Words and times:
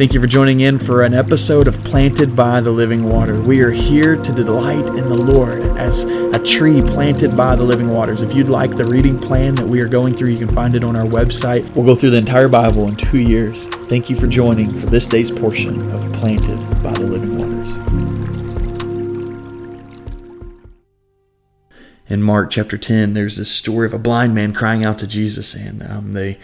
Thank 0.00 0.14
you 0.14 0.20
for 0.22 0.26
joining 0.26 0.60
in 0.60 0.78
for 0.78 1.02
an 1.02 1.12
episode 1.12 1.68
of 1.68 1.84
Planted 1.84 2.34
by 2.34 2.62
the 2.62 2.70
Living 2.70 3.04
Water. 3.04 3.38
We 3.38 3.60
are 3.60 3.70
here 3.70 4.16
to 4.16 4.32
delight 4.32 4.86
in 4.86 5.10
the 5.10 5.14
Lord 5.14 5.60
as 5.76 6.04
a 6.04 6.38
tree 6.38 6.80
planted 6.80 7.36
by 7.36 7.54
the 7.54 7.64
living 7.64 7.90
waters. 7.90 8.22
If 8.22 8.32
you'd 8.32 8.48
like 8.48 8.78
the 8.78 8.86
reading 8.86 9.18
plan 9.18 9.56
that 9.56 9.66
we 9.66 9.82
are 9.82 9.88
going 9.88 10.14
through, 10.16 10.30
you 10.30 10.38
can 10.38 10.54
find 10.54 10.74
it 10.74 10.84
on 10.84 10.96
our 10.96 11.04
website. 11.04 11.68
We'll 11.74 11.84
go 11.84 11.94
through 11.94 12.12
the 12.12 12.16
entire 12.16 12.48
Bible 12.48 12.88
in 12.88 12.96
two 12.96 13.20
years. 13.20 13.68
Thank 13.68 14.08
you 14.08 14.16
for 14.16 14.26
joining 14.26 14.70
for 14.70 14.86
this 14.86 15.06
day's 15.06 15.30
portion 15.30 15.90
of 15.90 16.10
Planted 16.14 16.82
by 16.82 16.92
the 16.92 17.00
Living 17.00 17.36
Waters. 17.36 17.76
In 22.08 22.22
Mark 22.22 22.50
chapter 22.50 22.78
10, 22.78 23.12
there's 23.12 23.36
this 23.36 23.50
story 23.50 23.84
of 23.84 23.92
a 23.92 23.98
blind 23.98 24.34
man 24.34 24.54
crying 24.54 24.82
out 24.82 24.98
to 25.00 25.06
Jesus, 25.06 25.52
and 25.52 25.82
um, 25.82 26.14
they 26.14 26.38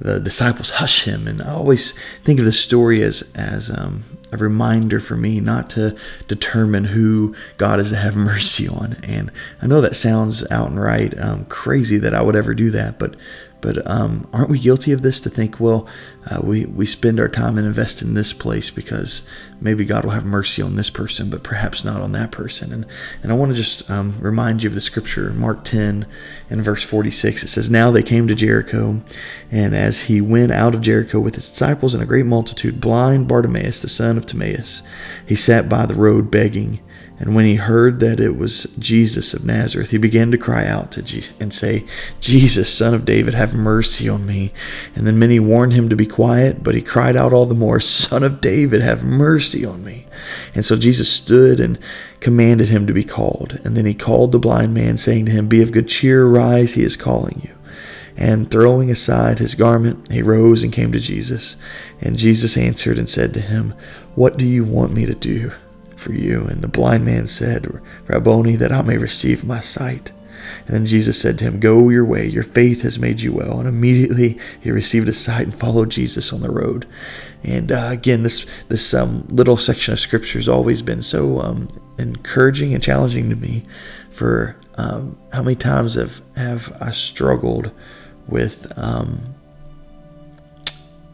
the 0.00 0.18
disciples 0.18 0.70
hush 0.70 1.04
him. 1.04 1.28
And 1.28 1.42
I 1.42 1.52
always 1.52 1.92
think 2.24 2.38
of 2.38 2.44
this 2.44 2.58
story 2.58 3.02
as 3.02 3.30
as 3.34 3.70
um, 3.70 4.04
a 4.32 4.36
reminder 4.36 5.00
for 5.00 5.16
me 5.16 5.40
not 5.40 5.70
to 5.70 5.96
determine 6.28 6.84
who 6.84 7.34
God 7.58 7.80
is 7.80 7.90
to 7.90 7.96
have 7.96 8.16
mercy 8.16 8.66
on. 8.66 8.96
And 9.02 9.30
I 9.60 9.66
know 9.66 9.80
that 9.80 9.96
sounds 9.96 10.48
out 10.50 10.70
and 10.70 10.80
right 10.80 11.16
um, 11.18 11.44
crazy 11.46 11.98
that 11.98 12.14
I 12.14 12.22
would 12.22 12.36
ever 12.36 12.54
do 12.54 12.70
that, 12.70 12.98
but 12.98 13.14
but 13.60 13.88
um, 13.90 14.28
aren't 14.32 14.50
we 14.50 14.58
guilty 14.58 14.92
of 14.92 15.02
this 15.02 15.20
to 15.20 15.30
think, 15.30 15.60
well, 15.60 15.86
uh, 16.30 16.40
we, 16.42 16.66
we 16.66 16.86
spend 16.86 17.18
our 17.18 17.28
time 17.28 17.56
and 17.56 17.66
invest 17.66 18.02
in 18.02 18.14
this 18.14 18.32
place 18.32 18.70
because 18.70 19.26
maybe 19.60 19.84
God 19.84 20.04
will 20.04 20.12
have 20.12 20.24
mercy 20.24 20.62
on 20.62 20.76
this 20.76 20.90
person, 20.90 21.30
but 21.30 21.42
perhaps 21.42 21.84
not 21.84 22.00
on 22.00 22.12
that 22.12 22.30
person. 22.30 22.72
And, 22.72 22.86
and 23.22 23.32
I 23.32 23.34
want 23.34 23.52
to 23.52 23.56
just 23.56 23.90
um, 23.90 24.18
remind 24.20 24.62
you 24.62 24.68
of 24.68 24.74
the 24.74 24.80
scripture, 24.80 25.30
Mark 25.30 25.64
10 25.64 26.06
and 26.48 26.64
verse 26.64 26.82
46. 26.82 27.42
It 27.42 27.48
says, 27.48 27.70
Now 27.70 27.90
they 27.90 28.02
came 28.02 28.28
to 28.28 28.34
Jericho, 28.34 29.02
and 29.50 29.74
as 29.74 30.02
he 30.02 30.20
went 30.20 30.52
out 30.52 30.74
of 30.74 30.80
Jericho 30.80 31.20
with 31.20 31.34
his 31.34 31.48
disciples 31.48 31.94
and 31.94 32.02
a 32.02 32.06
great 32.06 32.26
multitude, 32.26 32.80
blind 32.80 33.28
Bartimaeus, 33.28 33.80
the 33.80 33.88
son 33.88 34.16
of 34.16 34.26
Timaeus, 34.26 34.82
he 35.26 35.36
sat 35.36 35.68
by 35.68 35.86
the 35.86 35.94
road 35.94 36.30
begging. 36.30 36.80
And 37.20 37.34
when 37.34 37.44
he 37.44 37.56
heard 37.56 38.00
that 38.00 38.18
it 38.18 38.34
was 38.38 38.62
Jesus 38.78 39.34
of 39.34 39.44
Nazareth, 39.44 39.90
he 39.90 39.98
began 39.98 40.30
to 40.30 40.38
cry 40.38 40.66
out 40.66 40.90
to 40.92 41.02
Je- 41.02 41.28
and 41.38 41.52
say, 41.52 41.84
Jesus, 42.18 42.72
son 42.72 42.94
of 42.94 43.04
David, 43.04 43.34
have 43.34 43.54
mercy 43.54 44.08
on 44.08 44.24
me. 44.24 44.52
And 44.96 45.06
then 45.06 45.18
many 45.18 45.38
warned 45.38 45.74
him 45.74 45.90
to 45.90 45.96
be 45.96 46.06
quiet, 46.06 46.64
but 46.64 46.74
he 46.74 46.80
cried 46.80 47.16
out 47.16 47.34
all 47.34 47.44
the 47.44 47.54
more, 47.54 47.78
Son 47.78 48.22
of 48.22 48.40
David, 48.40 48.80
have 48.80 49.04
mercy 49.04 49.66
on 49.66 49.84
me. 49.84 50.06
And 50.54 50.64
so 50.64 50.78
Jesus 50.78 51.12
stood 51.12 51.60
and 51.60 51.78
commanded 52.20 52.70
him 52.70 52.86
to 52.86 52.94
be 52.94 53.04
called. 53.04 53.60
And 53.64 53.76
then 53.76 53.84
he 53.84 53.92
called 53.92 54.32
the 54.32 54.38
blind 54.38 54.72
man, 54.72 54.96
saying 54.96 55.26
to 55.26 55.32
him, 55.32 55.46
Be 55.46 55.60
of 55.60 55.72
good 55.72 55.88
cheer, 55.88 56.24
rise, 56.24 56.72
he 56.72 56.84
is 56.84 56.96
calling 56.96 57.42
you. 57.44 57.54
And 58.16 58.50
throwing 58.50 58.90
aside 58.90 59.40
his 59.40 59.54
garment, 59.54 60.10
he 60.10 60.22
rose 60.22 60.64
and 60.64 60.72
came 60.72 60.90
to 60.92 60.98
Jesus. 60.98 61.58
And 62.00 62.16
Jesus 62.16 62.56
answered 62.56 62.98
and 62.98 63.10
said 63.10 63.34
to 63.34 63.40
him, 63.40 63.74
What 64.14 64.38
do 64.38 64.46
you 64.46 64.64
want 64.64 64.94
me 64.94 65.04
to 65.04 65.14
do? 65.14 65.52
For 66.00 66.12
you. 66.12 66.46
And 66.46 66.62
the 66.62 66.68
blind 66.68 67.04
man 67.04 67.26
said, 67.26 67.80
Rabboni, 68.06 68.56
that 68.56 68.72
I 68.72 68.82
may 68.82 68.96
receive 68.96 69.44
my 69.44 69.60
sight. 69.60 70.12
And 70.66 70.74
then 70.74 70.86
Jesus 70.86 71.20
said 71.20 71.38
to 71.38 71.44
him, 71.44 71.60
Go 71.60 71.88
your 71.88 72.04
way, 72.04 72.26
your 72.26 72.42
faith 72.42 72.82
has 72.82 72.98
made 72.98 73.20
you 73.20 73.32
well. 73.32 73.58
And 73.58 73.68
immediately 73.68 74.38
he 74.60 74.70
received 74.70 75.06
his 75.06 75.18
sight 75.18 75.42
and 75.42 75.54
followed 75.54 75.90
Jesus 75.90 76.32
on 76.32 76.40
the 76.40 76.50
road. 76.50 76.86
And 77.42 77.72
uh, 77.72 77.88
again, 77.90 78.22
this 78.22 78.46
this 78.68 78.92
um, 78.92 79.26
little 79.28 79.56
section 79.56 79.92
of 79.92 80.00
scripture 80.00 80.38
has 80.38 80.48
always 80.48 80.82
been 80.82 81.02
so 81.02 81.40
um, 81.40 81.68
encouraging 81.98 82.74
and 82.74 82.82
challenging 82.82 83.30
to 83.30 83.36
me. 83.36 83.64
For 84.10 84.56
um, 84.76 85.16
how 85.32 85.42
many 85.42 85.56
times 85.56 85.94
have 85.94 86.20
have 86.36 86.76
I 86.80 86.90
struggled 86.90 87.70
with 88.26 88.72
um, 88.78 89.34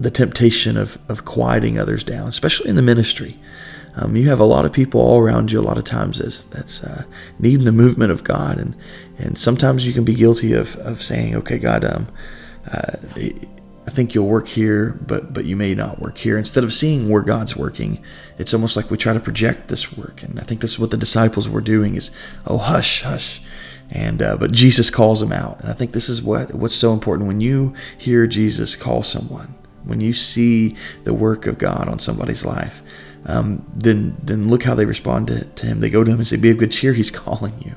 the 0.00 0.10
temptation 0.10 0.76
of 0.76 0.98
of 1.08 1.24
quieting 1.24 1.78
others 1.78 2.02
down, 2.02 2.28
especially 2.28 2.68
in 2.68 2.76
the 2.76 2.82
ministry. 2.82 3.38
Um, 3.98 4.14
you 4.14 4.28
have 4.28 4.38
a 4.38 4.44
lot 4.44 4.64
of 4.64 4.72
people 4.72 5.00
all 5.00 5.18
around 5.18 5.50
you 5.50 5.58
a 5.58 5.62
lot 5.62 5.78
of 5.78 5.84
times 5.84 6.18
that's, 6.18 6.44
that's 6.44 6.84
uh, 6.84 7.04
needing 7.38 7.64
the 7.64 7.72
movement 7.72 8.12
of 8.12 8.22
God. 8.22 8.58
And, 8.58 8.76
and 9.18 9.36
sometimes 9.36 9.86
you 9.86 9.92
can 9.92 10.04
be 10.04 10.14
guilty 10.14 10.52
of, 10.52 10.76
of 10.76 11.02
saying, 11.02 11.34
okay, 11.36 11.58
God, 11.58 11.84
um, 11.84 12.08
uh, 12.70 12.96
I 13.16 13.90
think 13.90 14.14
you'll 14.14 14.28
work 14.28 14.48
here, 14.48 14.98
but, 15.04 15.32
but 15.32 15.46
you 15.46 15.56
may 15.56 15.74
not 15.74 15.98
work 15.98 16.18
here. 16.18 16.38
Instead 16.38 16.62
of 16.62 16.72
seeing 16.72 17.08
where 17.08 17.22
God's 17.22 17.56
working, 17.56 18.02
it's 18.38 18.54
almost 18.54 18.76
like 18.76 18.90
we 18.90 18.96
try 18.96 19.14
to 19.14 19.20
project 19.20 19.68
this 19.68 19.96
work. 19.96 20.22
And 20.22 20.38
I 20.38 20.42
think 20.42 20.60
this 20.60 20.72
is 20.72 20.78
what 20.78 20.90
the 20.90 20.96
disciples 20.96 21.48
were 21.48 21.60
doing 21.60 21.96
is, 21.96 22.10
oh, 22.46 22.58
hush, 22.58 23.02
hush. 23.02 23.42
And 23.90 24.20
uh, 24.20 24.36
but 24.36 24.52
Jesus 24.52 24.90
calls 24.90 25.20
them 25.20 25.32
out, 25.32 25.60
and 25.60 25.70
I 25.70 25.72
think 25.72 25.92
this 25.92 26.10
is 26.10 26.22
what 26.22 26.52
what's 26.52 26.74
so 26.74 26.92
important 26.92 27.26
when 27.26 27.40
you 27.40 27.72
hear 27.96 28.26
Jesus 28.26 28.76
call 28.76 29.02
someone, 29.02 29.54
when 29.82 29.98
you 29.98 30.12
see 30.12 30.76
the 31.04 31.14
work 31.14 31.46
of 31.46 31.56
God 31.56 31.88
on 31.88 31.98
somebody's 31.98 32.44
life 32.44 32.82
um, 33.26 33.70
then 33.74 34.16
then 34.22 34.48
look 34.48 34.62
how 34.62 34.74
they 34.74 34.84
respond 34.84 35.28
to, 35.28 35.44
to 35.44 35.66
him. 35.66 35.80
They 35.80 35.90
go 35.90 36.04
to 36.04 36.10
him 36.10 36.18
and 36.18 36.26
say, 36.26 36.36
"Be 36.36 36.50
of 36.50 36.58
good 36.58 36.72
cheer. 36.72 36.92
He's 36.92 37.10
calling 37.12 37.60
you." 37.64 37.74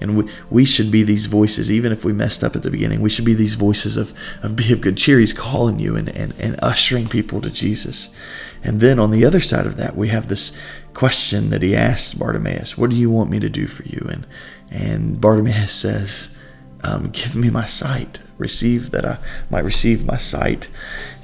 And 0.00 0.16
we, 0.16 0.24
we 0.50 0.64
should 0.64 0.90
be 0.90 1.02
these 1.02 1.26
voices, 1.26 1.70
even 1.70 1.92
if 1.92 2.04
we 2.04 2.12
messed 2.12 2.42
up 2.42 2.56
at 2.56 2.62
the 2.62 2.70
beginning. 2.70 3.00
We 3.00 3.10
should 3.10 3.24
be 3.24 3.34
these 3.34 3.54
voices 3.54 3.96
of, 3.96 4.12
of 4.42 4.56
be 4.56 4.72
of 4.72 4.80
good 4.80 4.96
cheer. 4.96 5.18
He's 5.18 5.32
calling 5.32 5.78
you 5.78 5.96
and, 5.96 6.08
and, 6.08 6.34
and 6.38 6.58
ushering 6.62 7.08
people 7.08 7.40
to 7.40 7.50
Jesus. 7.50 8.14
And 8.62 8.80
then 8.80 8.98
on 8.98 9.10
the 9.10 9.24
other 9.24 9.40
side 9.40 9.66
of 9.66 9.76
that, 9.76 9.96
we 9.96 10.08
have 10.08 10.26
this 10.26 10.56
question 10.94 11.50
that 11.50 11.62
he 11.62 11.74
asks 11.74 12.14
Bartimaeus, 12.14 12.76
What 12.76 12.90
do 12.90 12.96
you 12.96 13.10
want 13.10 13.30
me 13.30 13.40
to 13.40 13.48
do 13.48 13.66
for 13.66 13.84
you? 13.84 14.06
And, 14.10 14.26
and 14.70 15.20
Bartimaeus 15.20 15.72
says, 15.74 16.36
um, 16.82 17.10
Give 17.10 17.36
me 17.36 17.50
my 17.50 17.64
sight. 17.64 18.20
Receive 18.38 18.90
that 18.90 19.04
I 19.04 19.18
might 19.50 19.64
receive 19.64 20.04
my 20.04 20.16
sight. 20.16 20.68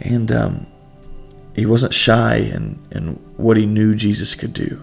And 0.01 0.31
um, 0.31 0.67
he 1.56 1.67
wasn't 1.67 1.94
shy 1.94 2.37
in, 2.37 2.78
in 2.93 3.15
what 3.37 3.56
he 3.56 3.65
knew 3.65 3.94
Jesus 3.94 4.34
could 4.34 4.53
do. 4.53 4.83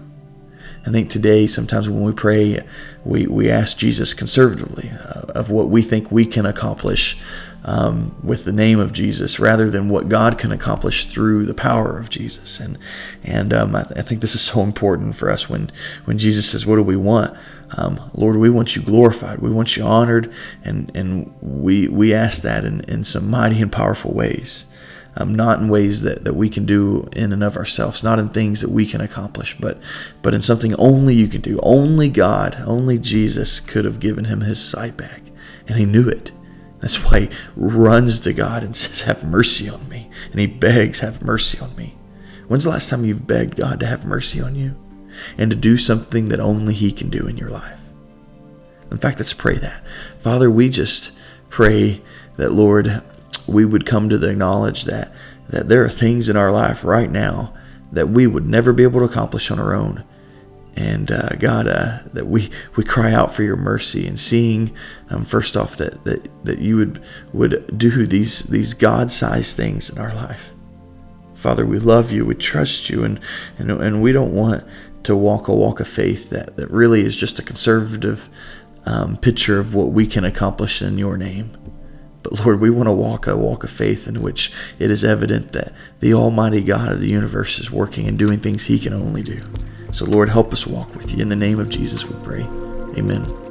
I 0.84 0.90
think 0.90 1.08
today, 1.08 1.46
sometimes 1.46 1.88
when 1.88 2.02
we 2.02 2.12
pray, 2.12 2.60
we, 3.04 3.26
we 3.26 3.48
ask 3.48 3.78
Jesus 3.78 4.12
conservatively 4.12 4.90
uh, 4.90 5.22
of 5.34 5.50
what 5.50 5.70
we 5.70 5.80
think 5.80 6.10
we 6.10 6.26
can 6.26 6.44
accomplish 6.44 7.16
um, 7.64 8.14
with 8.22 8.44
the 8.44 8.52
name 8.52 8.78
of 8.78 8.92
Jesus 8.92 9.38
rather 9.38 9.70
than 9.70 9.88
what 9.88 10.10
God 10.10 10.36
can 10.36 10.52
accomplish 10.52 11.06
through 11.06 11.46
the 11.46 11.54
power 11.54 11.98
of 11.98 12.10
Jesus. 12.10 12.60
And 12.60 12.76
and 13.22 13.54
um, 13.54 13.74
I, 13.74 13.86
I, 13.96 14.02
think 14.02 14.20
this 14.20 14.34
is 14.34 14.42
so 14.42 14.60
important 14.60 15.16
for 15.16 15.30
us 15.30 15.48
when, 15.48 15.72
when 16.04 16.18
Jesus 16.18 16.50
says, 16.50 16.66
What 16.66 16.76
do 16.76 16.82
we 16.82 16.96
want? 16.96 17.34
Um, 17.70 18.10
Lord, 18.12 18.36
we 18.36 18.50
want 18.50 18.76
you 18.76 18.82
glorified. 18.82 19.38
We 19.38 19.50
want 19.50 19.78
you 19.78 19.82
honored. 19.84 20.30
And, 20.62 20.94
and 20.94 21.32
we, 21.40 21.88
we 21.88 22.12
ask 22.12 22.42
that 22.42 22.64
in, 22.64 22.82
in 22.82 23.04
some 23.04 23.30
mighty 23.30 23.62
and 23.62 23.72
powerful 23.72 24.12
ways 24.12 24.66
um, 25.16 25.34
not 25.34 25.60
in 25.60 25.68
ways 25.68 26.02
that, 26.02 26.24
that 26.24 26.34
we 26.34 26.48
can 26.48 26.66
do 26.66 27.08
in 27.14 27.32
and 27.32 27.44
of 27.44 27.56
ourselves, 27.56 28.02
not 28.02 28.18
in 28.18 28.28
things 28.28 28.60
that 28.60 28.70
we 28.70 28.86
can 28.86 29.00
accomplish, 29.00 29.56
but 29.58 29.78
but 30.22 30.34
in 30.34 30.42
something 30.42 30.74
only 30.76 31.14
you 31.14 31.28
can 31.28 31.40
do. 31.40 31.60
Only 31.62 32.08
God, 32.08 32.62
only 32.66 32.98
Jesus 32.98 33.60
could 33.60 33.84
have 33.84 34.00
given 34.00 34.24
him 34.24 34.40
his 34.40 34.60
sight 34.60 34.96
back, 34.96 35.22
and 35.66 35.78
he 35.78 35.84
knew 35.84 36.08
it. 36.08 36.32
That's 36.80 37.04
why 37.04 37.20
he 37.20 37.30
runs 37.56 38.20
to 38.20 38.32
God 38.32 38.62
and 38.62 38.76
says, 38.76 39.02
"Have 39.02 39.24
mercy 39.24 39.68
on 39.68 39.88
me," 39.88 40.10
and 40.30 40.40
he 40.40 40.46
begs, 40.46 41.00
"Have 41.00 41.22
mercy 41.22 41.58
on 41.58 41.74
me." 41.76 41.96
When's 42.46 42.64
the 42.64 42.70
last 42.70 42.90
time 42.90 43.04
you've 43.04 43.26
begged 43.26 43.56
God 43.56 43.80
to 43.80 43.86
have 43.86 44.04
mercy 44.04 44.40
on 44.40 44.54
you 44.54 44.76
and 45.38 45.50
to 45.50 45.56
do 45.56 45.76
something 45.76 46.28
that 46.28 46.40
only 46.40 46.74
He 46.74 46.92
can 46.92 47.08
do 47.08 47.26
in 47.26 47.36
your 47.36 47.48
life? 47.48 47.80
In 48.90 48.98
fact, 48.98 49.18
let's 49.18 49.32
pray 49.32 49.56
that. 49.58 49.82
Father, 50.18 50.50
we 50.50 50.68
just 50.68 51.12
pray 51.48 52.02
that, 52.36 52.52
Lord, 52.52 53.02
we 53.46 53.64
would 53.64 53.86
come 53.86 54.08
to 54.08 54.18
the 54.18 54.32
knowledge 54.32 54.84
that 54.84 55.12
that 55.48 55.68
there 55.68 55.84
are 55.84 55.90
things 55.90 56.28
in 56.28 56.36
our 56.36 56.50
life 56.50 56.84
right 56.84 57.10
now 57.10 57.52
that 57.92 58.08
we 58.08 58.26
would 58.26 58.46
never 58.46 58.72
be 58.72 58.82
able 58.82 59.00
to 59.00 59.06
accomplish 59.06 59.50
on 59.50 59.60
our 59.60 59.74
own. 59.74 60.04
And 60.76 61.12
uh, 61.12 61.28
God, 61.38 61.68
uh, 61.68 62.00
that 62.12 62.26
we, 62.26 62.50
we 62.74 62.82
cry 62.82 63.12
out 63.12 63.34
for 63.34 63.44
your 63.44 63.56
mercy 63.56 64.08
and 64.08 64.18
seeing, 64.18 64.74
um, 65.10 65.24
first 65.24 65.56
off, 65.56 65.76
that, 65.76 66.02
that, 66.02 66.28
that 66.44 66.58
you 66.58 66.76
would, 66.76 67.02
would 67.32 67.78
do 67.78 68.06
these, 68.06 68.42
these 68.44 68.74
God 68.74 69.12
sized 69.12 69.56
things 69.56 69.88
in 69.88 69.98
our 69.98 70.12
life. 70.12 70.50
Father, 71.34 71.64
we 71.64 71.78
love 71.78 72.10
you, 72.10 72.26
we 72.26 72.34
trust 72.34 72.90
you, 72.90 73.04
and, 73.04 73.20
and, 73.58 73.70
and 73.70 74.02
we 74.02 74.10
don't 74.10 74.32
want 74.32 74.64
to 75.04 75.14
walk 75.14 75.46
a 75.46 75.54
walk 75.54 75.78
of 75.78 75.86
faith 75.86 76.30
that, 76.30 76.56
that 76.56 76.70
really 76.70 77.02
is 77.02 77.14
just 77.14 77.38
a 77.38 77.42
conservative 77.42 78.28
um, 78.86 79.16
picture 79.16 79.60
of 79.60 79.74
what 79.74 79.90
we 79.90 80.06
can 80.06 80.24
accomplish 80.24 80.82
in 80.82 80.98
your 80.98 81.16
name. 81.16 81.56
But 82.24 82.44
Lord, 82.44 82.58
we 82.58 82.70
want 82.70 82.88
to 82.88 82.92
walk 82.92 83.26
a 83.28 83.36
walk 83.36 83.62
of 83.62 83.70
faith 83.70 84.08
in 84.08 84.22
which 84.22 84.50
it 84.78 84.90
is 84.90 85.04
evident 85.04 85.52
that 85.52 85.72
the 86.00 86.14
Almighty 86.14 86.64
God 86.64 86.90
of 86.90 87.00
the 87.00 87.10
universe 87.10 87.58
is 87.58 87.70
working 87.70 88.08
and 88.08 88.18
doing 88.18 88.40
things 88.40 88.64
He 88.64 88.78
can 88.80 88.94
only 88.94 89.22
do. 89.22 89.42
So, 89.92 90.06
Lord, 90.06 90.30
help 90.30 90.52
us 90.52 90.66
walk 90.66 90.92
with 90.96 91.12
you. 91.12 91.22
In 91.22 91.28
the 91.28 91.36
name 91.36 91.60
of 91.60 91.68
Jesus, 91.68 92.04
we 92.04 92.20
pray. 92.24 92.42
Amen. 92.98 93.43